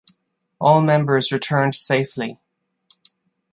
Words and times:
All 0.59 0.81
members 0.81 1.31
returned 1.31 1.75
safely. 1.75 2.39